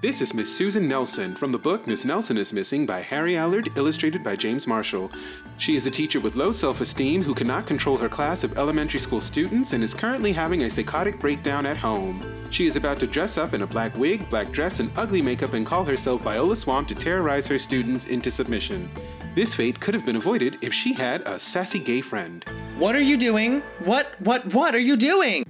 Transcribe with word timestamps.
This 0.00 0.20
is 0.20 0.32
Miss 0.32 0.56
Susan 0.56 0.86
Nelson 0.86 1.34
from 1.34 1.50
the 1.50 1.58
book 1.58 1.88
Miss 1.88 2.04
Nelson 2.04 2.38
is 2.38 2.52
Missing 2.52 2.86
by 2.86 3.00
Harry 3.00 3.36
Allard, 3.36 3.76
illustrated 3.76 4.22
by 4.22 4.36
James 4.36 4.64
Marshall. 4.64 5.10
She 5.56 5.74
is 5.74 5.86
a 5.86 5.90
teacher 5.90 6.20
with 6.20 6.36
low 6.36 6.52
self 6.52 6.80
esteem 6.80 7.20
who 7.20 7.34
cannot 7.34 7.66
control 7.66 7.96
her 7.96 8.08
class 8.08 8.44
of 8.44 8.56
elementary 8.56 9.00
school 9.00 9.20
students 9.20 9.72
and 9.72 9.82
is 9.82 9.94
currently 9.94 10.30
having 10.30 10.62
a 10.62 10.70
psychotic 10.70 11.18
breakdown 11.18 11.66
at 11.66 11.76
home. 11.76 12.22
She 12.52 12.68
is 12.68 12.76
about 12.76 12.98
to 13.00 13.08
dress 13.08 13.36
up 13.38 13.54
in 13.54 13.62
a 13.62 13.66
black 13.66 13.98
wig, 13.98 14.30
black 14.30 14.52
dress, 14.52 14.78
and 14.78 14.92
ugly 14.96 15.20
makeup 15.20 15.54
and 15.54 15.66
call 15.66 15.82
herself 15.82 16.22
Viola 16.22 16.54
Swamp 16.54 16.86
to 16.86 16.94
terrorize 16.94 17.48
her 17.48 17.58
students 17.58 18.06
into 18.06 18.30
submission. 18.30 18.88
This 19.34 19.52
fate 19.52 19.80
could 19.80 19.94
have 19.94 20.06
been 20.06 20.14
avoided 20.14 20.58
if 20.62 20.72
she 20.72 20.92
had 20.92 21.22
a 21.22 21.40
sassy 21.40 21.80
gay 21.80 22.02
friend. 22.02 22.44
What 22.78 22.94
are 22.94 23.00
you 23.00 23.16
doing? 23.16 23.62
What, 23.84 24.12
what, 24.20 24.54
what 24.54 24.76
are 24.76 24.78
you 24.78 24.96
doing? 24.96 25.44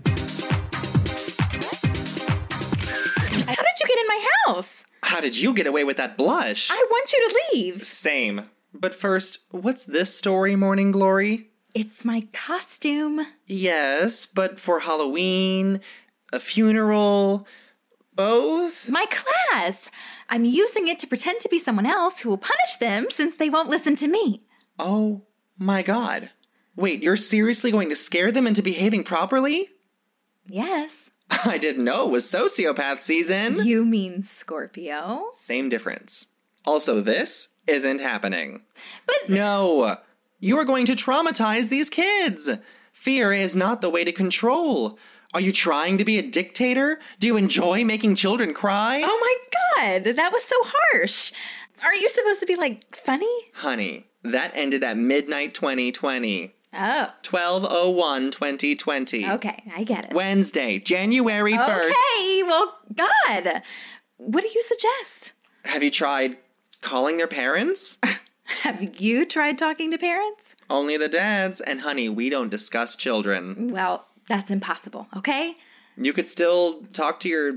House? 4.58 4.84
How 5.02 5.20
did 5.20 5.36
you 5.38 5.54
get 5.54 5.66
away 5.66 5.84
with 5.84 5.96
that 5.96 6.16
blush? 6.16 6.70
I 6.70 6.86
want 6.90 7.12
you 7.12 7.28
to 7.28 7.40
leave. 7.52 7.84
Same. 7.84 8.50
But 8.74 8.94
first, 8.94 9.38
what's 9.50 9.84
this 9.84 10.14
story, 10.14 10.56
Morning 10.56 10.90
Glory? 10.90 11.50
It's 11.74 12.04
my 12.04 12.22
costume. 12.32 13.26
Yes, 13.46 14.26
but 14.26 14.58
for 14.58 14.80
Halloween, 14.80 15.80
a 16.32 16.40
funeral, 16.40 17.46
both? 18.14 18.88
My 18.88 19.06
class. 19.06 19.90
I'm 20.28 20.44
using 20.44 20.88
it 20.88 20.98
to 21.00 21.06
pretend 21.06 21.40
to 21.40 21.48
be 21.48 21.58
someone 21.58 21.86
else 21.86 22.20
who 22.20 22.28
will 22.28 22.38
punish 22.38 22.76
them 22.80 23.06
since 23.10 23.36
they 23.36 23.48
won't 23.48 23.70
listen 23.70 23.94
to 23.96 24.08
me. 24.08 24.42
Oh 24.78 25.22
my 25.56 25.82
god. 25.82 26.30
Wait, 26.76 27.02
you're 27.02 27.16
seriously 27.16 27.70
going 27.70 27.90
to 27.90 27.96
scare 27.96 28.32
them 28.32 28.46
into 28.46 28.62
behaving 28.62 29.04
properly? 29.04 29.68
Yes. 30.46 31.10
I 31.44 31.58
didn't 31.58 31.84
know 31.84 32.04
it 32.04 32.10
was 32.10 32.24
sociopath 32.24 33.00
season. 33.00 33.66
You 33.66 33.84
mean 33.84 34.22
Scorpio? 34.22 35.26
Same 35.32 35.68
difference. 35.68 36.26
Also, 36.64 37.00
this 37.00 37.48
isn't 37.66 38.00
happening. 38.00 38.62
But 39.06 39.28
No! 39.28 39.96
You 40.40 40.56
are 40.58 40.64
going 40.64 40.86
to 40.86 40.94
traumatize 40.94 41.68
these 41.68 41.90
kids! 41.90 42.50
Fear 42.92 43.32
is 43.32 43.56
not 43.56 43.80
the 43.80 43.90
way 43.90 44.04
to 44.04 44.12
control. 44.12 44.98
Are 45.34 45.40
you 45.40 45.52
trying 45.52 45.98
to 45.98 46.04
be 46.04 46.18
a 46.18 46.22
dictator? 46.22 46.98
Do 47.18 47.26
you 47.26 47.36
enjoy 47.36 47.84
making 47.84 48.14
children 48.14 48.54
cry? 48.54 49.02
oh 49.04 49.18
my 49.20 49.82
god, 50.02 50.16
that 50.16 50.32
was 50.32 50.44
so 50.44 50.56
harsh. 50.62 51.32
Aren't 51.84 52.00
you 52.00 52.08
supposed 52.08 52.40
to 52.40 52.46
be 52.46 52.56
like 52.56 52.96
funny? 52.96 53.30
Honey, 53.54 54.06
that 54.24 54.52
ended 54.54 54.82
at 54.82 54.96
midnight 54.96 55.54
2020. 55.54 56.54
Oh, 56.72 57.12
1201 57.28 58.30
2020. 58.30 59.26
okay, 59.30 59.62
I 59.74 59.84
get 59.84 60.06
it. 60.06 60.12
Wednesday, 60.12 60.78
January 60.78 61.54
1st. 61.54 61.90
Okay, 61.90 62.42
well, 62.42 62.76
God, 62.94 63.62
what 64.18 64.42
do 64.42 64.48
you 64.54 64.62
suggest? 64.62 65.32
Have 65.64 65.82
you 65.82 65.90
tried 65.90 66.36
calling 66.82 67.16
their 67.16 67.26
parents? 67.26 67.98
Have 68.62 69.00
you 69.00 69.24
tried 69.26 69.58
talking 69.58 69.90
to 69.90 69.98
parents? 69.98 70.56
Only 70.70 70.96
the 70.96 71.08
dads, 71.08 71.60
and 71.60 71.82
honey, 71.82 72.08
we 72.08 72.30
don't 72.30 72.48
discuss 72.50 72.96
children. 72.96 73.70
Well, 73.70 74.06
that's 74.28 74.50
impossible, 74.50 75.06
okay? 75.16 75.56
You 75.96 76.12
could 76.12 76.26
still 76.28 76.82
talk 76.92 77.20
to 77.20 77.28
your 77.28 77.52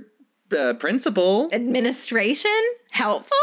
uh, 0.58 0.74
principal. 0.74 1.50
Administration? 1.54 2.52
Helpful? 2.90 3.38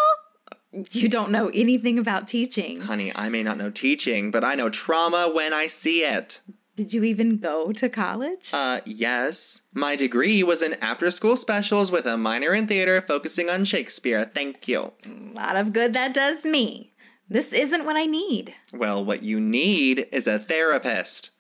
You 0.93 1.09
don't 1.09 1.31
know 1.31 1.51
anything 1.55 1.99
about 1.99 2.29
teaching. 2.29 2.81
Honey, 2.81 3.13
I 3.15 3.29
may 3.29 3.43
not 3.43 3.57
know 3.59 3.71
teaching, 3.71 4.31
but 4.31 4.45
I 4.45 4.55
know 4.55 4.69
trauma 4.71 5.31
when 5.33 5.53
I 5.53 5.67
see 5.67 6.03
it. 6.03 6.41
Did 6.77 6.95
you 6.95 7.03
even 7.03 7.39
go 7.39 7.73
to 7.73 7.89
college? 7.89 8.51
Uh, 8.53 8.81
yes. 8.85 9.63
My 9.75 9.97
degree 9.97 10.45
was 10.45 10.63
in 10.63 10.75
after 10.75 11.11
school 11.11 11.35
specials 11.35 11.91
with 11.91 12.07
a 12.07 12.17
minor 12.17 12.55
in 12.55 12.69
theater 12.69 13.01
focusing 13.01 13.51
on 13.51 13.65
Shakespeare. 13.65 14.31
Thank 14.33 14.69
you. 14.69 14.93
A 15.05 15.35
lot 15.35 15.57
of 15.57 15.73
good 15.73 15.93
that 15.95 16.15
does 16.15 16.45
me. 16.45 16.93
This 17.29 17.53
isn't 17.53 17.85
what 17.85 17.97
I 17.97 18.07
need. 18.07 18.55
Well, 18.73 19.05
what 19.05 19.23
you 19.25 19.41
need 19.41 20.07
is 20.13 20.27
a 20.27 20.39
therapist. 20.39 21.31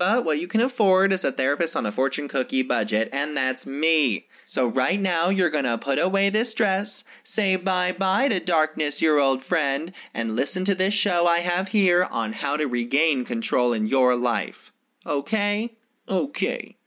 But 0.00 0.24
what 0.24 0.40
you 0.40 0.48
can 0.48 0.62
afford 0.62 1.12
is 1.12 1.26
a 1.26 1.30
therapist 1.30 1.76
on 1.76 1.84
a 1.84 1.92
fortune 1.92 2.26
cookie 2.26 2.62
budget, 2.62 3.10
and 3.12 3.36
that's 3.36 3.66
me. 3.66 4.28
So 4.46 4.66
right 4.66 4.98
now, 4.98 5.28
you're 5.28 5.50
gonna 5.50 5.76
put 5.76 5.98
away 5.98 6.30
this 6.30 6.54
dress, 6.54 7.04
say 7.22 7.56
bye 7.56 7.92
bye 7.92 8.28
to 8.28 8.40
darkness, 8.40 9.02
your 9.02 9.20
old 9.20 9.42
friend, 9.42 9.92
and 10.14 10.34
listen 10.34 10.64
to 10.64 10.74
this 10.74 10.94
show 10.94 11.26
I 11.26 11.40
have 11.40 11.68
here 11.68 12.08
on 12.10 12.32
how 12.32 12.56
to 12.56 12.64
regain 12.64 13.26
control 13.26 13.74
in 13.74 13.84
your 13.84 14.16
life. 14.16 14.72
Okay? 15.04 15.76
Okay. 16.08 16.78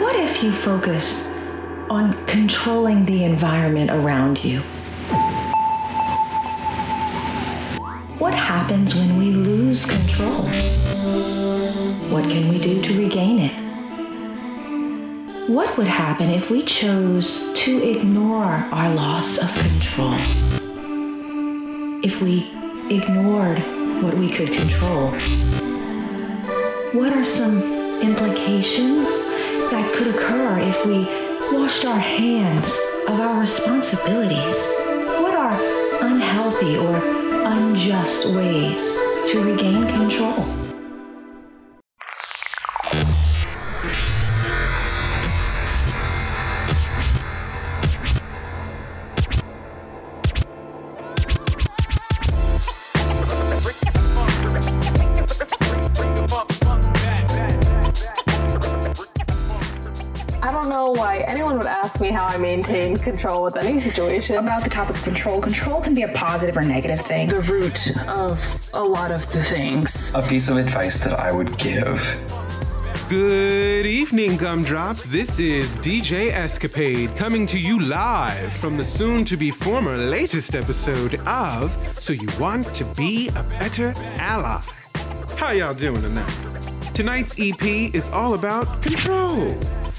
What 0.00 0.16
if 0.16 0.42
you 0.42 0.50
focus 0.50 1.28
on 1.88 2.26
controlling 2.26 3.06
the 3.06 3.22
environment 3.22 3.92
around 3.92 4.44
you? 4.44 4.60
What 8.18 8.34
happens 8.34 8.96
when 8.96 9.16
we 9.16 9.30
lose 9.30 9.86
control? 9.86 10.42
What 12.10 12.24
can 12.24 12.48
we 12.48 12.58
do 12.58 12.82
to 12.82 12.98
regain 12.98 13.38
it? 13.38 13.52
What 15.48 15.78
would 15.78 15.86
happen 15.86 16.28
if 16.28 16.50
we 16.50 16.64
chose 16.64 17.52
to 17.54 17.88
ignore 17.88 18.66
our 18.72 18.92
loss 18.92 19.38
of 19.38 19.54
control? 19.54 20.14
If 22.02 22.20
we 22.20 22.50
ignored 22.90 23.60
what 24.02 24.14
we 24.14 24.28
could 24.28 24.52
control? 24.52 25.12
What 26.92 27.12
are 27.12 27.24
some 27.24 27.62
implications 28.02 29.06
that 29.70 29.94
could 29.94 30.08
occur 30.08 30.58
if 30.58 30.84
we 30.84 31.04
washed 31.56 31.84
our 31.84 32.00
hands 32.00 32.76
of 33.06 33.20
our 33.20 33.38
responsibilities? 33.38 34.72
What 35.22 35.34
are 35.36 35.56
unhealthy 36.02 36.76
or 36.76 37.27
unjust 37.52 38.26
ways 38.26 38.84
to 39.32 39.42
regain 39.42 39.86
control? 39.88 40.67
Control 63.02 63.42
with 63.44 63.56
any 63.56 63.80
situation. 63.80 64.36
about 64.36 64.64
the 64.64 64.70
topic 64.70 64.96
of 64.96 65.02
control. 65.02 65.40
Control 65.40 65.80
can 65.80 65.94
be 65.94 66.02
a 66.02 66.08
positive 66.08 66.56
or 66.56 66.62
negative 66.62 67.00
thing. 67.00 67.28
the 67.28 67.40
root 67.40 67.96
of 68.06 68.38
a 68.72 68.82
lot 68.82 69.10
of 69.10 69.30
the 69.32 69.42
things. 69.44 70.12
A 70.14 70.22
piece 70.22 70.48
of 70.48 70.56
advice 70.56 71.02
that 71.04 71.18
I 71.18 71.32
would 71.32 71.58
give 71.58 71.98
Good 73.08 73.86
evening, 73.86 74.36
gumdrops. 74.36 75.06
This 75.06 75.38
is 75.38 75.76
DJ 75.76 76.30
Escapade 76.30 77.16
coming 77.16 77.46
to 77.46 77.58
you 77.58 77.80
live 77.80 78.52
from 78.52 78.76
the 78.76 78.84
soon 78.84 79.24
to 79.24 79.36
be 79.38 79.50
former 79.50 79.96
latest 79.96 80.54
episode 80.54 81.14
of 81.26 81.74
So 81.98 82.12
You 82.12 82.28
Want 82.38 82.74
to 82.74 82.84
Be 82.96 83.30
a 83.30 83.42
Better 83.44 83.94
Ally. 84.18 84.60
How 85.38 85.52
y'all 85.52 85.72
doing 85.72 86.02
tonight? 86.02 86.38
Tonight's 86.92 87.34
EP 87.38 87.62
is 87.94 88.10
all 88.10 88.34
about 88.34 88.82
control, 88.82 89.56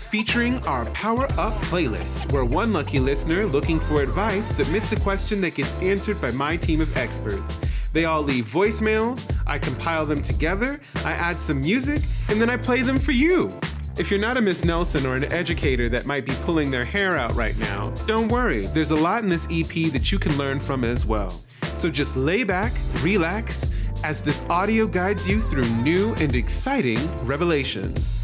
featuring 0.10 0.66
our 0.66 0.86
Power 0.88 1.26
Up 1.38 1.54
playlist, 1.64 2.32
where 2.32 2.44
one 2.44 2.74
lucky 2.74 3.00
listener 3.00 3.46
looking 3.46 3.80
for 3.80 4.02
advice 4.02 4.46
submits 4.46 4.92
a 4.92 5.00
question 5.00 5.40
that 5.42 5.56
gets 5.56 5.76
answered 5.82 6.20
by 6.20 6.32
my 6.32 6.58
team 6.58 6.82
of 6.82 6.96
experts. 6.98 7.60
They 7.94 8.06
all 8.06 8.22
leave 8.22 8.46
voicemails, 8.46 9.32
I 9.46 9.60
compile 9.60 10.06
them 10.06 10.22
together, 10.22 10.80
I 11.06 11.12
add 11.12 11.40
some 11.40 11.62
music, 11.62 12.02
and 12.28 12.42
then 12.42 12.50
I 12.50 12.58
play 12.58 12.82
them 12.82 13.00
for 13.00 13.12
you. 13.12 13.52
If 13.98 14.10
you're 14.10 14.20
not 14.20 14.38
a 14.38 14.42
Miss 14.42 14.64
Nelson 14.64 15.06
or 15.06 15.16
an 15.16 15.32
educator 15.32 15.90
that 15.90 16.06
might 16.06 16.26
be 16.26 16.34
pulling 16.44 16.72
their 16.72 16.86
hair 16.86 17.18
out 17.18 17.34
right 17.34 17.58
now, 17.60 17.90
don't 18.08 18.32
worry, 18.32 18.66
there's 18.68 18.92
a 18.92 18.96
lot 18.96 19.24
in 19.24 19.30
this 19.30 19.46
EP 19.52 19.92
that 19.92 20.12
you 20.12 20.18
can 20.18 20.36
learn 20.38 20.60
from 20.60 20.84
as 20.84 21.06
well. 21.06 21.42
So 21.76 21.90
just 21.90 22.16
lay 22.16 22.44
back, 22.44 22.72
relax, 23.02 23.72
as 24.04 24.22
this 24.22 24.42
audio 24.50 24.88
guides 24.88 25.28
you 25.28 25.42
through 25.42 25.68
new 25.82 26.14
and 26.16 26.36
exciting 26.36 27.00
revelations. 27.26 28.20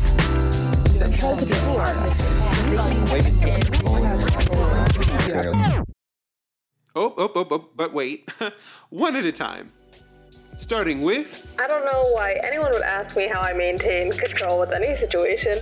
Oh, 6.98 7.13
oh, 7.18 7.31
oh, 7.36 7.48
oh, 7.52 7.69
but 7.75 7.94
wait. 7.94 8.28
One 8.90 9.16
at 9.16 9.25
a 9.25 9.31
time. 9.31 9.72
Starting 10.56 11.02
with 11.02 11.46
I 11.60 11.68
don't 11.68 11.86
know 11.86 12.06
why 12.13 12.40
anyone 12.44 12.72
would 12.72 12.81
ask 12.81 13.16
me 13.16 13.28
how 13.28 13.42
I 13.42 13.54
maintain 13.54 14.12
control 14.13 14.60
with 14.60 14.72
any 14.72 14.98
situation. 14.98 15.60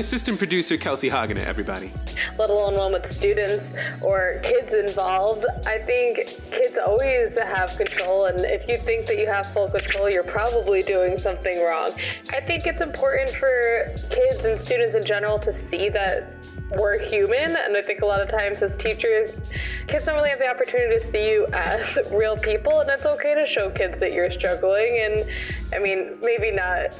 Assistant 0.00 0.38
producer 0.38 0.78
Kelsey 0.78 1.10
Hagener, 1.10 1.44
everybody. 1.44 1.92
let 2.38 2.48
alone 2.48 2.74
one 2.74 2.92
with 2.92 3.12
students 3.12 3.66
or 4.00 4.40
kids 4.42 4.72
involved. 4.72 5.44
I 5.66 5.76
think 5.78 6.26
kids 6.50 6.78
always 6.84 7.36
have 7.38 7.76
control, 7.76 8.24
and 8.24 8.40
if 8.40 8.66
you 8.66 8.78
think 8.78 9.06
that 9.08 9.18
you 9.18 9.26
have 9.26 9.52
full 9.52 9.68
control, 9.68 10.08
you're 10.08 10.24
probably 10.24 10.80
doing 10.80 11.18
something 11.18 11.62
wrong. 11.62 11.92
I 12.32 12.40
think 12.40 12.66
it's 12.66 12.80
important 12.80 13.28
for 13.28 13.92
kids 14.08 14.42
and 14.42 14.58
students 14.58 14.96
in 14.96 15.04
general 15.04 15.38
to 15.40 15.52
see 15.52 15.90
that 15.90 16.32
we're 16.78 16.98
human, 16.98 17.56
and 17.56 17.76
I 17.76 17.82
think 17.82 18.02
a 18.02 18.06
lot 18.06 18.20
of 18.20 18.30
times 18.30 18.62
as 18.62 18.76
teachers, 18.76 19.50
kids 19.88 20.06
don't 20.06 20.14
really 20.14 20.30
have 20.30 20.38
the 20.38 20.48
opportunity 20.48 20.96
to 20.96 21.10
see 21.10 21.30
you 21.30 21.46
as 21.52 21.98
real 22.12 22.36
people, 22.36 22.80
and 22.80 22.90
it's 22.90 23.06
okay 23.06 23.34
to 23.34 23.46
show 23.46 23.70
kids 23.70 23.98
that 24.00 24.12
you're 24.12 24.30
struggling. 24.30 25.00
And 25.04 25.28
I 25.74 25.78
mean, 25.78 26.18
maybe 26.22 26.50
not 26.50 26.96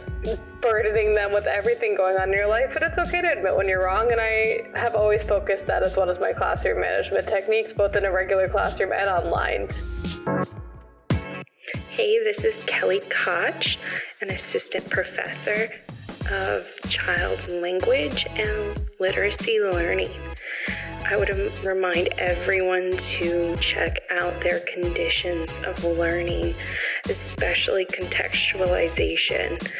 burdening 0.60 1.14
them 1.14 1.32
with 1.32 1.46
everything 1.46 1.94
going 1.94 2.16
on 2.16 2.30
in 2.30 2.34
your 2.34 2.48
life, 2.48 2.70
but 2.72 2.82
it's 2.82 2.98
okay 2.98 3.20
to 3.20 3.32
admit 3.32 3.56
when 3.56 3.68
you're 3.68 3.84
wrong. 3.84 4.10
And 4.10 4.20
I 4.20 4.68
have 4.74 4.94
always 4.94 5.22
focused 5.22 5.66
that 5.66 5.82
as 5.82 5.96
well 5.96 6.10
as 6.10 6.18
my 6.18 6.32
classroom 6.32 6.80
management 6.80 7.28
techniques, 7.28 7.72
both 7.72 7.94
in 7.96 8.04
a 8.04 8.12
regular 8.12 8.48
classroom 8.48 8.92
and 8.92 9.08
online. 9.08 9.68
Hey, 11.90 12.18
this 12.24 12.44
is 12.44 12.56
Kelly 12.66 13.02
Koch, 13.08 13.76
an 14.20 14.30
assistant 14.30 14.88
professor 14.90 15.70
of 16.30 16.66
child 16.88 17.50
language 17.52 18.26
and 18.36 18.80
literacy 18.98 19.60
learning. 19.60 20.10
I 21.08 21.16
would 21.16 21.30
remind 21.64 22.08
everyone 22.18 22.92
to 22.92 23.56
check 23.56 24.00
out 24.10 24.40
their 24.40 24.60
conditions 24.60 25.50
of 25.66 25.82
learning, 25.82 26.54
especially 27.08 27.84
contextualization. 27.86 29.70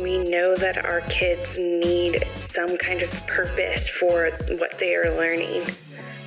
We 0.00 0.18
know 0.18 0.54
that 0.54 0.84
our 0.84 1.00
kids 1.02 1.58
need 1.58 2.24
some 2.44 2.76
kind 2.76 3.02
of 3.02 3.10
purpose 3.26 3.88
for 3.88 4.30
what 4.58 4.78
they 4.78 4.94
are 4.94 5.16
learning. 5.16 5.62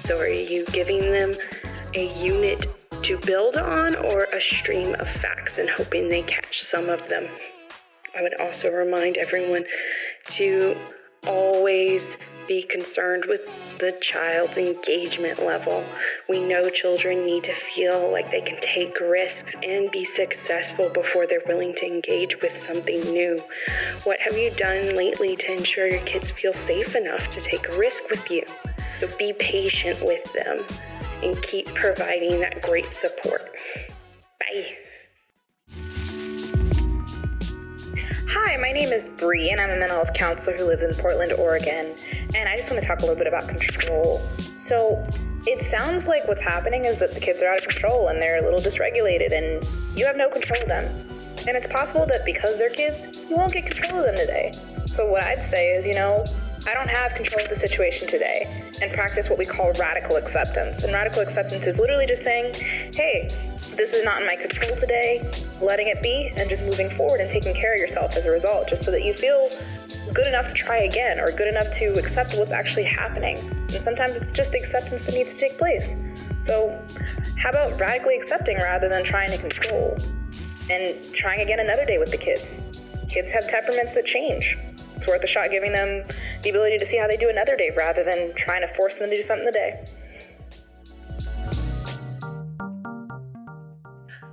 So, 0.03 0.19
are 0.19 0.27
you 0.27 0.65
giving 0.65 0.99
them 0.99 1.31
a 1.93 2.13
unit 2.21 2.65
to 3.03 3.17
build 3.19 3.55
on 3.55 3.95
or 3.95 4.27
a 4.33 4.41
stream 4.41 4.95
of 4.95 5.07
facts 5.07 5.59
and 5.59 5.69
hoping 5.69 6.09
they 6.09 6.23
catch 6.23 6.63
some 6.63 6.89
of 6.89 7.07
them? 7.07 7.27
I 8.15 8.21
would 8.21 8.39
also 8.39 8.69
remind 8.69 9.17
everyone 9.17 9.65
to 10.29 10.75
always 11.27 12.17
be 12.47 12.63
concerned 12.63 13.25
with 13.25 13.49
the 13.79 13.93
child's 14.01 14.57
engagement 14.57 15.39
level. 15.39 15.83
We 16.27 16.43
know 16.43 16.69
children 16.69 17.25
need 17.25 17.43
to 17.45 17.53
feel 17.53 18.11
like 18.11 18.31
they 18.31 18.41
can 18.41 18.59
take 18.59 18.99
risks 18.99 19.55
and 19.63 19.89
be 19.91 20.05
successful 20.05 20.89
before 20.89 21.27
they're 21.27 21.43
willing 21.47 21.73
to 21.75 21.85
engage 21.85 22.41
with 22.41 22.59
something 22.59 23.01
new. 23.13 23.41
What 24.03 24.19
have 24.19 24.37
you 24.37 24.51
done 24.51 24.95
lately 24.95 25.35
to 25.37 25.53
ensure 25.53 25.87
your 25.87 26.01
kids 26.01 26.31
feel 26.31 26.53
safe 26.53 26.95
enough 26.95 27.29
to 27.29 27.39
take 27.39 27.69
a 27.69 27.77
risk 27.77 28.09
with 28.09 28.29
you? 28.29 28.43
So 28.97 29.07
be 29.17 29.33
patient 29.33 30.01
with 30.01 30.31
them 30.33 30.65
and 31.23 31.41
keep 31.41 31.67
providing 31.73 32.39
that 32.41 32.61
great 32.61 32.93
support. 32.93 33.55
Bye. 34.39 34.77
Hi, 38.33 38.55
my 38.55 38.71
name 38.71 38.93
is 38.93 39.09
Bree, 39.09 39.49
and 39.49 39.59
I'm 39.59 39.71
a 39.71 39.75
mental 39.75 39.97
health 39.97 40.13
counselor 40.13 40.55
who 40.55 40.63
lives 40.63 40.83
in 40.83 40.93
Portland, 40.93 41.33
Oregon. 41.33 41.93
And 42.33 42.47
I 42.47 42.55
just 42.55 42.71
want 42.71 42.81
to 42.81 42.87
talk 42.87 42.99
a 42.99 43.01
little 43.01 43.17
bit 43.17 43.27
about 43.27 43.45
control. 43.45 44.19
So, 44.55 45.05
it 45.45 45.61
sounds 45.61 46.07
like 46.07 46.25
what's 46.29 46.41
happening 46.41 46.85
is 46.85 46.97
that 46.99 47.13
the 47.13 47.19
kids 47.19 47.43
are 47.43 47.47
out 47.47 47.57
of 47.57 47.63
control 47.63 48.07
and 48.07 48.21
they're 48.21 48.39
a 48.39 48.41
little 48.41 48.61
dysregulated, 48.61 49.33
and 49.33 49.61
you 49.97 50.05
have 50.05 50.15
no 50.15 50.29
control 50.29 50.61
of 50.61 50.69
them. 50.69 50.85
And 51.45 51.57
it's 51.57 51.67
possible 51.67 52.05
that 52.05 52.23
because 52.23 52.57
they're 52.57 52.69
kids, 52.69 53.21
you 53.29 53.35
won't 53.35 53.51
get 53.51 53.65
control 53.65 53.99
of 53.99 54.05
them 54.05 54.15
today. 54.15 54.53
So, 54.85 55.05
what 55.11 55.23
I'd 55.23 55.43
say 55.43 55.75
is, 55.75 55.85
you 55.85 55.95
know, 55.95 56.23
I 56.67 56.75
don't 56.75 56.89
have 56.89 57.15
control 57.15 57.43
of 57.43 57.49
the 57.49 57.55
situation 57.55 58.07
today, 58.07 58.45
and 58.81 58.91
practice 58.93 59.29
what 59.29 59.39
we 59.39 59.45
call 59.45 59.71
radical 59.79 60.17
acceptance. 60.17 60.83
And 60.83 60.93
radical 60.93 61.21
acceptance 61.21 61.65
is 61.65 61.79
literally 61.79 62.05
just 62.05 62.23
saying, 62.23 62.53
hey, 62.93 63.29
this 63.75 63.93
is 63.93 64.03
not 64.03 64.21
in 64.21 64.27
my 64.27 64.35
control 64.35 64.75
today, 64.75 65.27
letting 65.59 65.87
it 65.87 66.03
be, 66.03 66.31
and 66.35 66.47
just 66.47 66.61
moving 66.63 66.89
forward 66.91 67.19
and 67.19 67.31
taking 67.31 67.55
care 67.55 67.73
of 67.73 67.79
yourself 67.79 68.15
as 68.15 68.25
a 68.25 68.31
result, 68.31 68.67
just 68.67 68.83
so 68.83 68.91
that 68.91 69.03
you 69.03 69.13
feel 69.13 69.49
good 70.13 70.27
enough 70.27 70.47
to 70.49 70.53
try 70.53 70.83
again 70.83 71.19
or 71.19 71.31
good 71.31 71.47
enough 71.47 71.71
to 71.73 71.93
accept 71.97 72.35
what's 72.35 72.51
actually 72.51 72.83
happening. 72.83 73.37
And 73.37 73.71
sometimes 73.71 74.15
it's 74.15 74.31
just 74.31 74.51
the 74.51 74.59
acceptance 74.59 75.03
that 75.05 75.15
needs 75.15 75.33
to 75.33 75.39
take 75.39 75.57
place. 75.57 75.95
So, 76.41 76.79
how 77.39 77.49
about 77.49 77.79
radically 77.79 78.15
accepting 78.15 78.57
rather 78.57 78.87
than 78.87 79.03
trying 79.03 79.31
to 79.31 79.37
control? 79.37 79.97
And 80.69 81.01
trying 81.11 81.41
again 81.41 81.59
another 81.59 81.85
day 81.85 81.97
with 81.97 82.11
the 82.11 82.17
kids. 82.17 82.59
Kids 83.09 83.31
have 83.31 83.47
temperaments 83.49 83.93
that 83.93 84.05
change. 84.05 84.57
It's 85.01 85.07
worth 85.07 85.23
a 85.23 85.27
shot 85.27 85.49
giving 85.49 85.71
them 85.71 86.05
the 86.43 86.51
ability 86.51 86.77
to 86.77 86.85
see 86.85 86.95
how 86.95 87.07
they 87.07 87.17
do 87.17 87.27
another 87.27 87.57
day 87.57 87.71
rather 87.75 88.03
than 88.03 88.35
trying 88.35 88.61
to 88.61 88.71
force 88.75 88.97
them 88.97 89.09
to 89.09 89.15
do 89.15 89.23
something 89.23 89.47
today. 89.47 89.83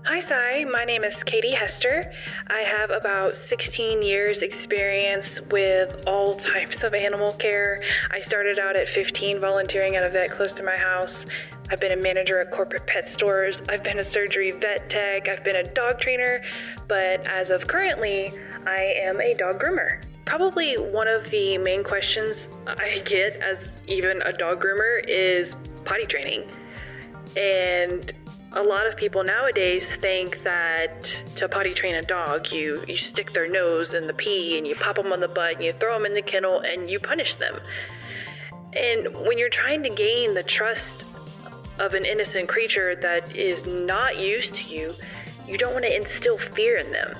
Hi, 0.04 0.20
Sai. 0.20 0.64
My 0.64 0.84
name 0.84 1.04
is 1.04 1.22
Katie 1.22 1.54
Hester. 1.54 2.12
I 2.48 2.58
have 2.58 2.90
about 2.90 3.32
16 3.32 4.02
years' 4.02 4.42
experience 4.42 5.40
with 5.50 6.02
all 6.06 6.36
types 6.36 6.82
of 6.82 6.92
animal 6.92 7.32
care. 7.32 7.82
I 8.10 8.20
started 8.20 8.58
out 8.58 8.76
at 8.76 8.90
15 8.90 9.40
volunteering 9.40 9.96
at 9.96 10.04
a 10.04 10.10
vet 10.10 10.30
close 10.30 10.52
to 10.52 10.62
my 10.62 10.76
house. 10.76 11.24
I've 11.70 11.80
been 11.80 11.98
a 11.98 12.02
manager 12.02 12.42
at 12.42 12.50
corporate 12.50 12.86
pet 12.86 13.08
stores. 13.08 13.62
I've 13.70 13.82
been 13.82 14.00
a 14.00 14.04
surgery 14.04 14.50
vet 14.50 14.90
tech. 14.90 15.30
I've 15.30 15.44
been 15.44 15.56
a 15.56 15.64
dog 15.64 15.98
trainer. 15.98 16.42
But 16.88 17.26
as 17.26 17.48
of 17.48 17.66
currently, 17.66 18.32
I 18.66 18.82
am 18.98 19.18
a 19.22 19.32
dog 19.32 19.62
groomer. 19.62 20.02
Probably 20.28 20.74
one 20.74 21.08
of 21.08 21.30
the 21.30 21.56
main 21.56 21.82
questions 21.82 22.48
I 22.66 23.00
get 23.06 23.36
as 23.36 23.66
even 23.86 24.20
a 24.20 24.30
dog 24.30 24.62
groomer 24.62 25.02
is 25.08 25.56
potty 25.86 26.04
training. 26.04 26.42
And 27.34 28.12
a 28.52 28.62
lot 28.62 28.86
of 28.86 28.94
people 28.94 29.24
nowadays 29.24 29.86
think 29.86 30.42
that 30.42 31.04
to 31.36 31.48
potty 31.48 31.72
train 31.72 31.94
a 31.94 32.02
dog, 32.02 32.52
you, 32.52 32.84
you 32.86 32.98
stick 32.98 33.32
their 33.32 33.48
nose 33.48 33.94
in 33.94 34.06
the 34.06 34.12
pee 34.12 34.58
and 34.58 34.66
you 34.66 34.74
pop 34.74 34.96
them 34.96 35.14
on 35.14 35.20
the 35.20 35.28
butt 35.28 35.54
and 35.54 35.64
you 35.64 35.72
throw 35.72 35.94
them 35.94 36.04
in 36.04 36.12
the 36.12 36.20
kennel 36.20 36.60
and 36.60 36.90
you 36.90 37.00
punish 37.00 37.36
them. 37.36 37.58
And 38.74 39.08
when 39.26 39.38
you're 39.38 39.48
trying 39.48 39.82
to 39.84 39.88
gain 39.88 40.34
the 40.34 40.42
trust 40.42 41.06
of 41.78 41.94
an 41.94 42.04
innocent 42.04 42.50
creature 42.50 42.94
that 42.96 43.34
is 43.34 43.64
not 43.64 44.18
used 44.18 44.52
to 44.56 44.64
you, 44.64 44.94
you 45.46 45.56
don't 45.56 45.72
want 45.72 45.86
to 45.86 45.96
instill 45.96 46.36
fear 46.36 46.76
in 46.76 46.92
them. 46.92 47.16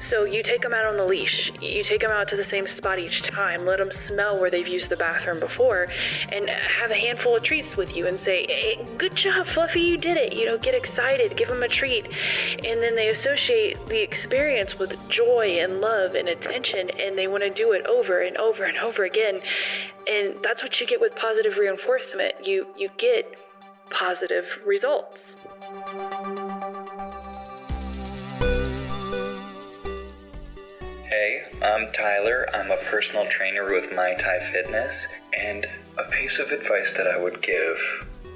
So 0.00 0.24
you 0.24 0.42
take 0.42 0.60
them 0.60 0.74
out 0.74 0.86
on 0.86 0.96
the 0.96 1.04
leash. 1.04 1.52
You 1.60 1.82
take 1.84 2.00
them 2.00 2.10
out 2.10 2.28
to 2.28 2.36
the 2.36 2.44
same 2.44 2.66
spot 2.66 2.98
each 2.98 3.22
time. 3.22 3.64
Let 3.64 3.78
them 3.78 3.92
smell 3.92 4.40
where 4.40 4.50
they've 4.50 4.66
used 4.66 4.88
the 4.90 4.96
bathroom 4.96 5.40
before, 5.40 5.88
and 6.32 6.48
have 6.50 6.90
a 6.90 6.94
handful 6.96 7.36
of 7.36 7.42
treats 7.42 7.76
with 7.76 7.96
you, 7.96 8.06
and 8.06 8.18
say, 8.18 8.46
hey, 8.46 8.84
"Good 8.98 9.14
job, 9.14 9.46
Fluffy, 9.46 9.80
you 9.80 9.96
did 9.96 10.16
it." 10.16 10.32
You 10.32 10.46
know, 10.46 10.58
get 10.58 10.74
excited, 10.74 11.36
give 11.36 11.48
them 11.48 11.62
a 11.62 11.68
treat, 11.68 12.06
and 12.64 12.82
then 12.82 12.96
they 12.96 13.08
associate 13.08 13.84
the 13.86 14.02
experience 14.02 14.78
with 14.78 15.08
joy 15.08 15.58
and 15.60 15.80
love 15.80 16.14
and 16.14 16.28
attention, 16.28 16.90
and 16.90 17.16
they 17.16 17.28
want 17.28 17.42
to 17.42 17.50
do 17.50 17.72
it 17.72 17.86
over 17.86 18.20
and 18.20 18.36
over 18.36 18.64
and 18.64 18.76
over 18.78 19.04
again. 19.04 19.40
And 20.06 20.42
that's 20.42 20.62
what 20.62 20.80
you 20.80 20.86
get 20.86 21.00
with 21.00 21.14
positive 21.16 21.56
reinforcement. 21.56 22.46
You 22.46 22.66
you 22.76 22.90
get 22.98 23.38
positive 23.90 24.46
results. 24.66 25.36
Hey, 31.08 31.42
I'm 31.60 31.92
Tyler. 31.92 32.46
I'm 32.54 32.70
a 32.70 32.78
personal 32.78 33.26
trainer 33.26 33.66
with 33.66 33.94
My 33.94 34.14
Thai 34.14 34.40
Fitness, 34.50 35.06
and 35.38 35.66
a 35.98 36.04
piece 36.04 36.38
of 36.38 36.50
advice 36.50 36.94
that 36.96 37.06
I 37.06 37.22
would 37.22 37.42
give 37.42 37.78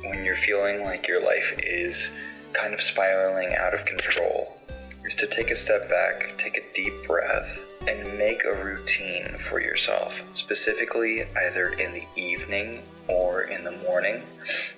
when 0.05 0.23
you're 0.23 0.37
feeling 0.37 0.85
like 0.85 1.09
your 1.09 1.23
life 1.23 1.55
is 1.63 2.11
kind 2.53 2.75
of 2.75 2.83
spiraling 2.83 3.55
out 3.55 3.73
of 3.73 3.87
control 3.87 4.61
is 5.09 5.15
to 5.15 5.27
take 5.27 5.50
a 5.50 5.57
step 5.57 5.88
back, 5.88 6.37
take 6.37 6.59
a 6.59 6.73
deep 6.75 6.93
breath, 7.07 7.59
and 7.88 8.19
make 8.19 8.45
a 8.45 8.62
routine 8.62 9.25
for 9.49 9.59
yourself, 9.59 10.21
specifically 10.35 11.23
either 11.47 11.71
in 11.71 11.95
the 11.95 12.05
evening 12.15 12.83
or 13.09 13.45
in 13.45 13.65
the 13.65 13.73
morning. 13.88 14.23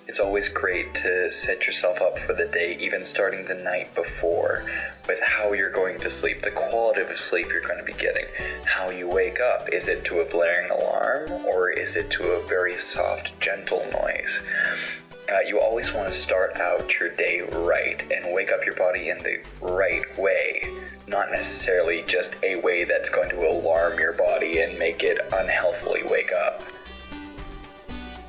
It's 0.07 0.21
always 0.21 0.49
great 0.49 0.95
to 0.95 1.33
set 1.33 1.67
yourself 1.67 2.01
up 2.01 2.17
for 2.17 2.35
the 2.35 2.47
day, 2.47 2.79
even 2.79 3.05
starting 3.05 3.45
the 3.45 3.57
night 3.57 3.93
before, 3.97 4.71
with 5.09 5.19
how 5.21 5.53
you're 5.53 5.73
going 5.73 5.99
to 5.99 6.09
sleep, 6.09 6.43
the 6.43 6.53
quality 6.53 7.01
of 7.01 7.19
sleep 7.19 7.49
you're 7.49 7.67
going 7.67 7.81
to 7.81 7.85
be 7.85 7.95
getting, 7.95 8.27
how 8.65 8.91
you 8.91 9.09
wake 9.09 9.41
up. 9.41 9.69
Is 9.73 9.89
it 9.89 10.05
to 10.05 10.21
a 10.21 10.25
blaring 10.27 10.71
alarm 10.71 11.29
or 11.45 11.71
is 11.71 11.97
it 11.97 12.09
to 12.13 12.23
a 12.23 12.47
very 12.47 12.79
soft, 12.79 13.41
gentle 13.41 13.85
noise? 13.93 14.43
Uh, 15.31 15.39
you 15.47 15.61
always 15.61 15.93
want 15.93 16.09
to 16.09 16.15
start 16.15 16.57
out 16.57 16.99
your 16.99 17.09
day 17.09 17.41
right 17.53 18.03
and 18.11 18.35
wake 18.35 18.51
up 18.51 18.67
in 18.97 19.19
the 19.19 19.43
right 19.61 20.19
way, 20.19 20.63
not 21.07 21.31
necessarily 21.31 22.03
just 22.07 22.37
a 22.43 22.57
way 22.61 22.85
that's 22.85 23.09
going 23.09 23.31
to 23.31 23.49
alarm 23.49 23.99
your 23.99 24.13
body 24.13 24.61
and 24.61 24.79
make 24.79 25.03
it 25.03 25.19
unhealthily 25.33 26.03
wake 26.05 26.33
up. 26.33 26.63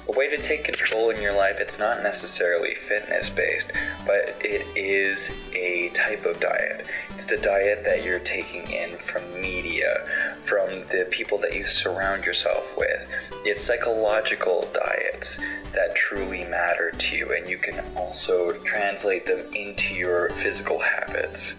A 0.10 0.12
way 0.13 0.27
to 0.30 0.38
take 0.38 0.63
control 0.63 1.10
in 1.10 1.22
your 1.22 1.34
life, 1.34 1.58
it's 1.60 1.77
not 1.80 2.03
necessarily 2.03 2.75
fitness 2.75 3.30
based, 3.30 3.72
but 4.06 4.36
it 4.44 4.65
is 4.75 5.32
a 5.53 5.89
type 5.89 6.25
of 6.25 6.39
diet. 6.39 6.86
It's 7.15 7.25
the 7.25 7.38
diet 7.38 7.84
that 7.86 8.03
you're 8.03 8.20
taking 8.20 8.70
in 8.72 8.98
from 8.98 9.24
media, 9.39 10.06
from 10.44 10.70
the 10.86 11.08
people 11.12 11.38
that 11.38 11.56
you 11.56 11.65
surround 11.65 12.25
yourself 12.25 12.75
with. 12.77 13.08
It's 13.46 13.63
psychological 13.63 14.68
diets 15.21 15.37
that 15.73 15.95
truly 15.95 16.43
matter 16.45 16.91
to 16.91 17.15
you, 17.15 17.33
and 17.33 17.47
you 17.47 17.57
can 17.57 17.79
also 17.95 18.51
translate 18.63 19.25
them 19.25 19.41
into 19.53 19.93
your 19.93 20.29
physical 20.29 20.79
habits, 20.79 21.53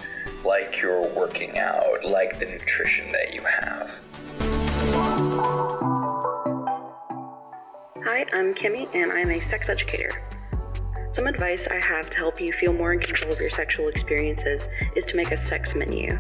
like 0.45 0.81
your 0.81 1.07
working 1.15 1.59
out, 1.59 2.05
like 2.05 2.39
the 2.39 2.47
nutrition 2.47 3.11
that 3.13 3.35
you 3.35 3.43
have. 3.43 4.05
Hi, 8.05 8.27
I'm 8.33 8.55
Kimmy, 8.55 8.93
and 8.95 9.13
I'm 9.13 9.31
a 9.31 9.41
sex 9.41 9.69
educator. 9.69 10.23
Some 11.13 11.27
advice 11.27 11.67
I 11.71 11.79
have 11.79 12.09
to 12.11 12.17
help 12.17 12.41
you 12.41 12.53
feel 12.53 12.73
more 12.73 12.93
in 12.93 13.01
control 13.01 13.33
of 13.33 13.41
your 13.41 13.51
sexual 13.51 13.89
experiences 13.89 14.67
is 14.97 15.05
to 15.07 15.17
make 15.17 15.31
a 15.31 15.37
sex 15.37 15.75
menu. 15.75 16.19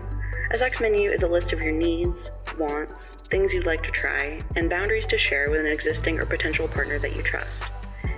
A 0.50 0.58
sex 0.58 0.80
menu 0.80 1.10
is 1.10 1.22
a 1.22 1.26
list 1.26 1.52
of 1.52 1.62
your 1.62 1.72
needs, 1.72 2.30
wants, 2.58 3.16
things 3.30 3.52
you'd 3.52 3.66
like 3.66 3.82
to 3.82 3.90
try, 3.90 4.40
and 4.56 4.70
boundaries 4.70 5.06
to 5.06 5.18
share 5.18 5.50
with 5.50 5.60
an 5.60 5.66
existing 5.66 6.18
or 6.18 6.26
potential 6.26 6.68
partner 6.68 6.98
that 6.98 7.16
you 7.16 7.22
trust. 7.22 7.62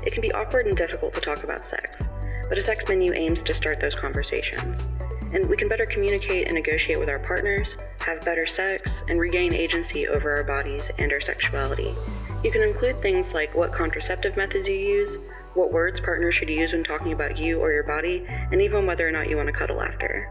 It 0.04 0.12
can 0.12 0.22
be 0.22 0.32
awkward 0.32 0.66
and 0.66 0.76
difficult 0.76 1.14
to 1.14 1.20
talk 1.20 1.44
about 1.44 1.64
sex, 1.64 2.06
but 2.48 2.58
a 2.58 2.62
sex 2.62 2.88
menu 2.88 3.12
aims 3.12 3.42
to 3.42 3.54
start 3.54 3.80
those 3.80 3.94
conversations. 3.94 4.82
And 5.32 5.48
we 5.48 5.56
can 5.56 5.68
better 5.68 5.86
communicate 5.86 6.46
and 6.46 6.54
negotiate 6.54 6.98
with 6.98 7.08
our 7.08 7.18
partners, 7.18 7.76
have 8.00 8.24
better 8.24 8.46
sex, 8.46 8.92
and 9.08 9.18
regain 9.18 9.52
agency 9.52 10.06
over 10.06 10.36
our 10.36 10.44
bodies 10.44 10.90
and 10.98 11.12
our 11.12 11.20
sexuality. 11.20 11.94
You 12.44 12.50
can 12.50 12.62
include 12.62 12.98
things 12.98 13.32
like 13.34 13.54
what 13.54 13.72
contraceptive 13.72 14.36
methods 14.36 14.68
you 14.68 14.74
use, 14.74 15.18
what 15.54 15.72
words 15.72 16.00
partners 16.00 16.34
should 16.34 16.50
use 16.50 16.72
when 16.72 16.84
talking 16.84 17.12
about 17.12 17.38
you 17.38 17.58
or 17.60 17.72
your 17.72 17.84
body, 17.84 18.24
and 18.28 18.60
even 18.60 18.86
whether 18.86 19.08
or 19.08 19.12
not 19.12 19.28
you 19.28 19.36
want 19.36 19.46
to 19.46 19.52
cuddle 19.52 19.80
after. 19.80 20.30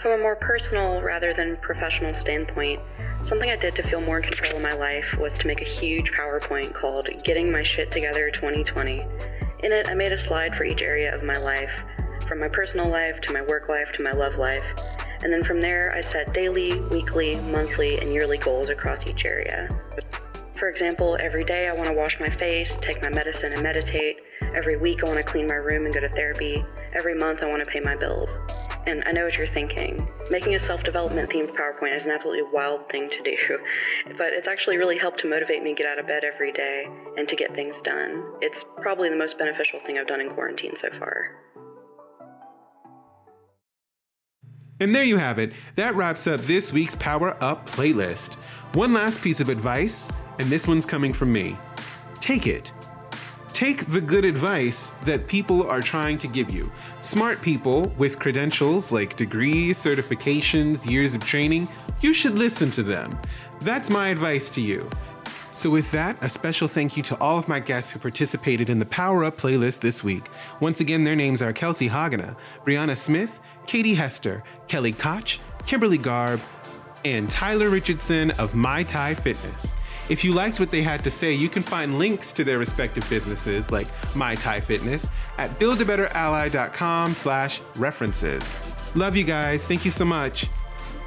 From 0.00 0.12
a 0.12 0.18
more 0.18 0.36
personal 0.36 1.02
rather 1.02 1.34
than 1.34 1.56
professional 1.56 2.14
standpoint, 2.14 2.80
something 3.24 3.50
I 3.50 3.56
did 3.56 3.74
to 3.74 3.82
feel 3.82 4.00
more 4.00 4.18
in 4.18 4.22
control 4.22 4.54
of 4.54 4.62
my 4.62 4.72
life 4.72 5.16
was 5.18 5.36
to 5.38 5.46
make 5.48 5.60
a 5.60 5.64
huge 5.64 6.12
PowerPoint 6.12 6.72
called 6.72 7.08
Getting 7.24 7.50
My 7.50 7.64
Shit 7.64 7.90
Together 7.90 8.30
2020. 8.30 9.04
In 9.64 9.72
it, 9.72 9.88
I 9.88 9.94
made 9.94 10.12
a 10.12 10.18
slide 10.18 10.54
for 10.54 10.62
each 10.62 10.82
area 10.82 11.12
of 11.12 11.24
my 11.24 11.36
life, 11.36 11.72
from 12.28 12.38
my 12.38 12.46
personal 12.46 12.88
life 12.88 13.20
to 13.22 13.32
my 13.32 13.42
work 13.42 13.68
life 13.68 13.90
to 13.90 14.04
my 14.04 14.12
love 14.12 14.36
life. 14.36 14.62
And 15.24 15.32
then 15.32 15.42
from 15.42 15.60
there, 15.60 15.92
I 15.92 16.00
set 16.00 16.32
daily, 16.32 16.80
weekly, 16.80 17.34
monthly, 17.50 17.98
and 17.98 18.12
yearly 18.12 18.38
goals 18.38 18.68
across 18.68 19.04
each 19.04 19.24
area. 19.24 19.68
For 20.60 20.68
example, 20.68 21.18
every 21.20 21.42
day 21.42 21.66
I 21.66 21.72
want 21.72 21.88
to 21.88 21.92
wash 21.92 22.20
my 22.20 22.30
face, 22.30 22.78
take 22.80 23.02
my 23.02 23.08
medicine, 23.08 23.52
and 23.52 23.64
meditate. 23.64 24.18
Every 24.54 24.76
week 24.76 25.02
I 25.02 25.06
want 25.06 25.18
to 25.18 25.24
clean 25.24 25.46
my 25.46 25.54
room 25.54 25.84
and 25.84 25.94
go 25.94 26.00
to 26.00 26.08
therapy. 26.08 26.64
Every 26.94 27.14
month 27.14 27.42
I 27.42 27.46
want 27.46 27.58
to 27.60 27.66
pay 27.66 27.80
my 27.80 27.96
bills. 27.96 28.36
And 28.86 29.04
I 29.06 29.12
know 29.12 29.24
what 29.24 29.36
you're 29.36 29.46
thinking. 29.48 30.08
Making 30.30 30.54
a 30.54 30.60
self 30.60 30.82
development 30.82 31.28
themed 31.30 31.48
PowerPoint 31.54 31.96
is 31.96 32.04
an 32.04 32.10
absolutely 32.10 32.50
wild 32.52 32.88
thing 32.88 33.10
to 33.10 33.22
do, 33.22 33.36
but 34.16 34.32
it's 34.32 34.48
actually 34.48 34.78
really 34.78 34.96
helped 34.96 35.20
to 35.20 35.28
motivate 35.28 35.62
me 35.62 35.74
to 35.74 35.82
get 35.82 35.86
out 35.86 35.98
of 35.98 36.06
bed 36.06 36.24
every 36.24 36.52
day 36.52 36.86
and 37.16 37.28
to 37.28 37.36
get 37.36 37.54
things 37.54 37.74
done. 37.82 38.24
It's 38.40 38.64
probably 38.78 39.10
the 39.10 39.16
most 39.16 39.38
beneficial 39.38 39.80
thing 39.80 39.98
I've 39.98 40.06
done 40.06 40.20
in 40.20 40.30
quarantine 40.30 40.76
so 40.76 40.88
far. 40.98 41.36
And 44.80 44.94
there 44.94 45.04
you 45.04 45.16
have 45.16 45.38
it. 45.38 45.52
That 45.74 45.94
wraps 45.94 46.26
up 46.26 46.40
this 46.42 46.72
week's 46.72 46.94
Power 46.94 47.36
Up 47.40 47.68
playlist. 47.68 48.34
One 48.74 48.92
last 48.92 49.20
piece 49.20 49.40
of 49.40 49.48
advice, 49.48 50.12
and 50.38 50.48
this 50.48 50.68
one's 50.68 50.86
coming 50.86 51.12
from 51.12 51.32
me. 51.32 51.56
Take 52.20 52.46
it. 52.46 52.72
Take 53.58 53.86
the 53.86 54.00
good 54.00 54.24
advice 54.24 54.90
that 55.02 55.26
people 55.26 55.68
are 55.68 55.80
trying 55.80 56.16
to 56.18 56.28
give 56.28 56.48
you. 56.48 56.70
Smart 57.02 57.42
people 57.42 57.92
with 57.98 58.20
credentials 58.20 58.92
like 58.92 59.16
degrees, 59.16 59.76
certifications, 59.76 60.88
years 60.88 61.16
of 61.16 61.24
training, 61.24 61.66
you 62.00 62.12
should 62.12 62.38
listen 62.38 62.70
to 62.70 62.84
them. 62.84 63.18
That's 63.58 63.90
my 63.90 64.10
advice 64.10 64.48
to 64.50 64.60
you. 64.60 64.88
So, 65.50 65.70
with 65.70 65.90
that, 65.90 66.22
a 66.22 66.28
special 66.28 66.68
thank 66.68 66.96
you 66.96 67.02
to 67.02 67.18
all 67.18 67.36
of 67.36 67.48
my 67.48 67.58
guests 67.58 67.90
who 67.90 67.98
participated 67.98 68.70
in 68.70 68.78
the 68.78 68.86
Power 68.86 69.24
Up 69.24 69.36
playlist 69.36 69.80
this 69.80 70.04
week. 70.04 70.28
Once 70.60 70.78
again, 70.78 71.02
their 71.02 71.16
names 71.16 71.42
are 71.42 71.52
Kelsey 71.52 71.88
Hagana, 71.88 72.36
Brianna 72.64 72.96
Smith, 72.96 73.40
Katie 73.66 73.94
Hester, 73.94 74.44
Kelly 74.68 74.92
Koch, 74.92 75.40
Kimberly 75.66 75.98
Garb, 75.98 76.40
and 77.04 77.28
Tyler 77.28 77.70
Richardson 77.70 78.30
of 78.38 78.54
My 78.54 78.84
Thai 78.84 79.14
Fitness. 79.14 79.74
If 80.08 80.24
you 80.24 80.32
liked 80.32 80.58
what 80.58 80.70
they 80.70 80.82
had 80.82 81.04
to 81.04 81.10
say, 81.10 81.32
you 81.32 81.50
can 81.50 81.62
find 81.62 81.98
links 81.98 82.32
to 82.32 82.44
their 82.44 82.58
respective 82.58 83.08
businesses 83.10 83.70
like 83.70 83.86
My 84.16 84.34
Thai 84.34 84.60
Fitness 84.60 85.10
at 85.36 85.50
buildabetterally.com 85.58 87.14
slash 87.14 87.60
references. 87.76 88.54
Love 88.94 89.16
you 89.16 89.24
guys. 89.24 89.66
Thank 89.66 89.84
you 89.84 89.90
so 89.90 90.06
much. 90.06 90.46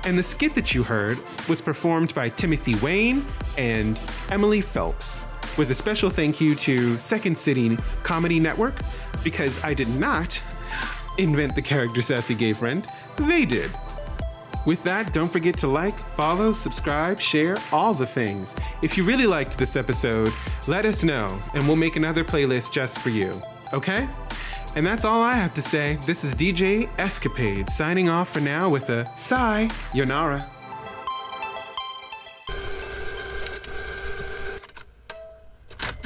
And 0.04 0.18
the 0.18 0.24
skit 0.24 0.54
that 0.56 0.76
you 0.76 0.84
heard 0.84 1.20
was 1.50 1.62
performed 1.62 2.14
by 2.14 2.30
Timothy 2.30 2.76
Wayne 2.76 3.26
and 3.58 4.00
Emily 4.30 4.62
Phelps, 4.62 5.22
with 5.58 5.72
a 5.72 5.76
special 5.76 6.10
thank 6.10 6.40
you 6.40 6.56
to 6.56 6.98
Second 6.98 7.38
City 7.38 7.78
Comedy 8.04 8.40
Network, 8.40 8.76
because 9.24 9.64
I 9.64 9.74
did 9.74 9.90
not 9.90 10.42
invent 11.18 11.56
the 11.56 11.62
character 11.62 12.02
Sassy 12.02 12.36
Gay 12.36 12.54
Friend, 12.54 12.88
they 13.18 13.46
did. 13.46 13.72
With 14.66 14.84
that, 14.84 15.12
don't 15.12 15.32
forget 15.32 15.58
to 15.58 15.68
like, 15.68 15.98
follow, 16.12 16.52
subscribe, 16.52 17.20
share, 17.20 17.58
all 17.72 17.94
the 17.96 18.06
things. 18.06 18.56
If 18.84 18.96
you 18.96 19.04
really 19.04 19.26
liked 19.26 19.58
this 19.58 19.76
episode, 19.76 20.32
let 20.68 20.86
us 20.86 21.04
know, 21.04 21.42
and 21.56 21.66
we'll 21.66 21.76
make 21.76 21.96
another 21.96 22.24
playlist 22.24 22.72
just 22.72 23.00
for 23.00 23.10
you. 23.10 23.42
Okay? 23.74 24.08
And 24.76 24.86
that's 24.86 25.04
all 25.04 25.22
I 25.22 25.34
have 25.34 25.54
to 25.56 25.62
say. 25.62 25.98
This 26.06 26.24
is 26.24 26.36
DJ 26.36 26.88
Escapade 27.00 27.70
signing 27.70 28.08
off 28.08 28.30
for 28.30 28.40
now 28.40 28.70
with 28.70 28.90
a 28.90 29.06
sigh, 29.18 29.68
Yonara. 29.94 30.46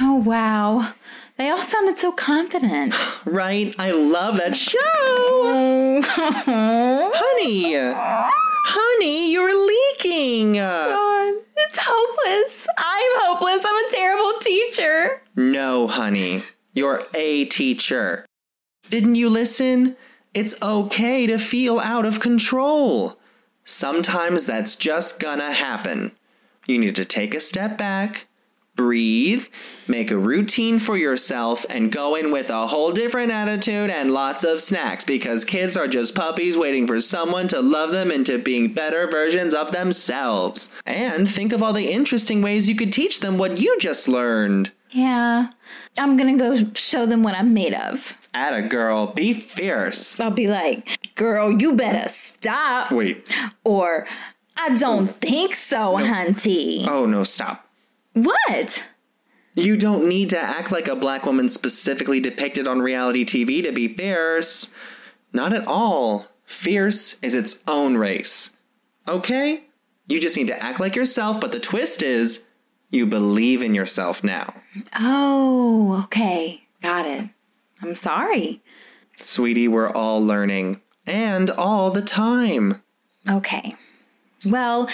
Oh, 0.00 0.16
wow. 0.16 0.92
They 1.36 1.50
all 1.50 1.60
sounded 1.60 1.98
so 1.98 2.12
confident. 2.12 2.94
Right? 3.26 3.74
I 3.80 3.90
love 3.90 4.36
that 4.36 4.54
show. 4.54 6.00
honey. 6.06 7.74
Honey, 8.68 9.30
you're 9.30 9.54
leaking. 9.64 10.54
God, 10.54 11.34
it's 11.56 11.78
hopeless. 11.80 12.66
I'm 12.76 13.10
hopeless. 13.22 13.64
I'm 13.64 13.86
a 13.86 13.90
terrible 13.92 14.40
teacher. 14.40 15.22
No, 15.36 15.86
honey. 15.86 16.42
You're 16.72 17.02
a 17.14 17.44
teacher. 17.44 18.26
Didn't 18.90 19.14
you 19.14 19.28
listen? 19.28 19.96
It's 20.34 20.60
okay 20.60 21.28
to 21.28 21.38
feel 21.38 21.78
out 21.78 22.04
of 22.04 22.18
control. 22.18 23.20
Sometimes 23.64 24.46
that's 24.46 24.74
just 24.74 25.20
gonna 25.20 25.52
happen. 25.52 26.10
You 26.66 26.78
need 26.78 26.96
to 26.96 27.04
take 27.04 27.34
a 27.34 27.40
step 27.40 27.78
back, 27.78 28.26
breathe, 28.76 29.46
make 29.88 30.10
a 30.10 30.18
routine 30.18 30.78
for 30.78 30.96
yourself, 30.96 31.66
and 31.68 31.90
go 31.90 32.14
in 32.14 32.30
with 32.30 32.50
a 32.50 32.66
whole 32.66 32.92
different 32.92 33.32
attitude 33.32 33.90
and 33.90 34.12
lots 34.12 34.44
of 34.44 34.60
snacks 34.60 35.04
because 35.04 35.44
kids 35.44 35.76
are 35.76 35.88
just 35.88 36.14
puppies 36.14 36.56
waiting 36.56 36.86
for 36.86 37.00
someone 37.00 37.48
to 37.48 37.60
love 37.60 37.90
them 37.90 38.10
into 38.12 38.38
being 38.38 38.72
better 38.72 39.08
versions 39.08 39.54
of 39.54 39.72
themselves. 39.72 40.70
And 40.84 41.28
think 41.28 41.52
of 41.52 41.62
all 41.62 41.72
the 41.72 41.90
interesting 41.90 42.42
ways 42.42 42.68
you 42.68 42.76
could 42.76 42.92
teach 42.92 43.20
them 43.20 43.38
what 43.38 43.60
you 43.60 43.76
just 43.80 44.06
learned. 44.06 44.70
Yeah. 44.90 45.50
I'm 45.98 46.16
gonna 46.16 46.36
go 46.36 46.72
show 46.74 47.06
them 47.06 47.22
what 47.22 47.34
I'm 47.34 47.54
made 47.54 47.74
of. 47.74 48.14
At 48.34 48.52
a 48.52 48.62
girl, 48.62 49.08
be 49.08 49.32
fierce. 49.32 50.20
I'll 50.20 50.30
be 50.30 50.46
like, 50.46 51.14
girl, 51.14 51.58
you 51.58 51.74
better 51.74 52.08
stop. 52.08 52.92
Wait. 52.92 53.26
Or, 53.64 54.06
I 54.56 54.74
don't 54.74 55.08
think 55.20 55.54
so, 55.54 55.96
hunty. 55.96 56.86
Oh 56.86 57.06
no, 57.06 57.24
stop. 57.24 57.65
What? 58.16 58.86
You 59.54 59.76
don't 59.76 60.08
need 60.08 60.30
to 60.30 60.38
act 60.38 60.72
like 60.72 60.88
a 60.88 60.96
black 60.96 61.26
woman 61.26 61.50
specifically 61.50 62.18
depicted 62.18 62.66
on 62.66 62.78
reality 62.78 63.26
TV 63.26 63.62
to 63.62 63.72
be 63.72 63.88
fierce. 63.88 64.70
Not 65.34 65.52
at 65.52 65.66
all. 65.66 66.26
Fierce 66.46 67.18
is 67.20 67.34
its 67.34 67.62
own 67.68 67.98
race. 67.98 68.56
Okay? 69.06 69.64
You 70.06 70.18
just 70.18 70.36
need 70.36 70.46
to 70.46 70.62
act 70.62 70.80
like 70.80 70.96
yourself, 70.96 71.38
but 71.40 71.52
the 71.52 71.60
twist 71.60 72.02
is 72.02 72.46
you 72.88 73.04
believe 73.04 73.62
in 73.62 73.74
yourself 73.74 74.24
now. 74.24 74.54
Oh, 74.98 76.02
okay. 76.04 76.62
Got 76.80 77.04
it. 77.04 77.28
I'm 77.82 77.94
sorry. 77.94 78.62
Sweetie, 79.16 79.68
we're 79.68 79.90
all 79.90 80.24
learning. 80.24 80.80
And 81.06 81.50
all 81.50 81.90
the 81.90 82.02
time. 82.02 82.82
Okay. 83.28 83.74
Well, 84.42 84.88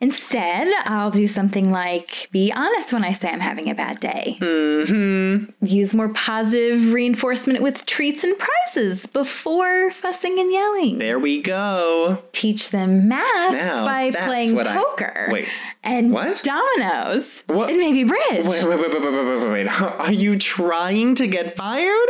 instead, 0.00 0.72
I'll 0.86 1.10
do 1.10 1.26
something 1.26 1.70
like 1.70 2.28
be 2.32 2.52
honest 2.52 2.92
when 2.92 3.04
I 3.04 3.12
say 3.12 3.28
I'm 3.30 3.40
having 3.40 3.68
a 3.70 3.74
bad 3.74 4.00
day. 4.00 4.38
Mm-hmm. 4.40 5.64
Use 5.64 5.94
more 5.94 6.08
positive 6.10 6.92
reinforcement 6.92 7.62
with 7.62 7.86
treats 7.86 8.24
and 8.24 8.36
prizes 8.38 9.06
before 9.06 9.90
fussing 9.90 10.38
and 10.38 10.50
yelling. 10.52 10.98
There 10.98 11.18
we 11.18 11.42
go. 11.42 12.22
Teach 12.32 12.70
them 12.70 13.08
math 13.08 13.52
Now, 13.54 13.84
by 13.84 14.10
playing 14.10 14.54
what 14.54 14.66
I- 14.66 14.76
poker. 14.76 15.28
Wait, 15.30 15.48
And 15.82 16.12
what? 16.12 16.42
dominoes. 16.42 17.44
What? 17.46 17.70
And 17.70 17.78
maybe 17.78 18.04
bridge. 18.04 18.44
Wait, 18.46 18.64
wait, 18.64 18.64
wait, 18.64 18.92
wait, 18.92 19.02
wait, 19.02 19.12
wait, 19.12 19.38
wait, 19.40 19.50
wait. 19.50 19.82
Are 19.82 20.12
you 20.12 20.36
trying 20.38 21.14
to 21.16 21.26
get 21.26 21.56
fired? 21.56 22.08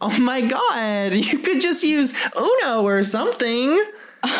Oh 0.00 0.16
my 0.20 0.40
god, 0.40 1.12
you 1.14 1.38
could 1.38 1.60
just 1.60 1.82
use 1.84 2.14
Uno 2.36 2.82
or 2.82 3.02
something. 3.02 3.82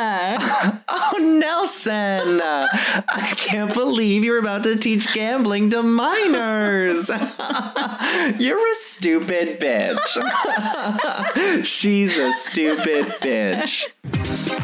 Oh. 0.92 1.18
Nelson! 1.20 2.40
I 2.42 3.34
can't 3.36 3.72
believe 3.72 4.24
you're 4.24 4.38
about 4.38 4.64
to 4.64 4.76
teach 4.76 5.12
gambling 5.12 5.70
to 5.70 5.82
minors. 5.82 7.08
you're 8.38 8.58
a 8.58 8.74
stupid 8.74 9.60
bitch. 9.60 11.64
She's 11.64 12.18
a 12.18 12.32
stupid 12.32 13.06
bitch. 13.20 14.59